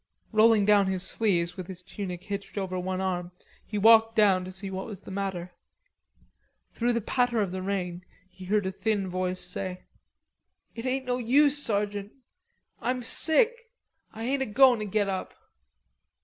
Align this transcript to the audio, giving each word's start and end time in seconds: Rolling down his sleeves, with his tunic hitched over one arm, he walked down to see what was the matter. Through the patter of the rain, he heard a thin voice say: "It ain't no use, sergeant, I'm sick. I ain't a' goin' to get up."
Rolling 0.31 0.65
down 0.65 0.87
his 0.87 1.03
sleeves, 1.03 1.55
with 1.55 1.67
his 1.67 1.83
tunic 1.83 2.23
hitched 2.23 2.57
over 2.57 2.79
one 2.79 2.99
arm, 2.99 3.31
he 3.67 3.77
walked 3.77 4.15
down 4.15 4.43
to 4.43 4.51
see 4.51 4.71
what 4.71 4.87
was 4.87 5.01
the 5.01 5.11
matter. 5.11 5.51
Through 6.71 6.93
the 6.93 7.01
patter 7.01 7.39
of 7.39 7.51
the 7.51 7.61
rain, 7.61 8.03
he 8.27 8.45
heard 8.45 8.65
a 8.65 8.71
thin 8.71 9.07
voice 9.07 9.41
say: 9.45 9.83
"It 10.73 10.87
ain't 10.87 11.05
no 11.05 11.19
use, 11.19 11.61
sergeant, 11.61 12.13
I'm 12.79 13.03
sick. 13.03 13.69
I 14.11 14.23
ain't 14.23 14.41
a' 14.41 14.47
goin' 14.47 14.79
to 14.79 14.85
get 14.85 15.07
up." 15.07 15.35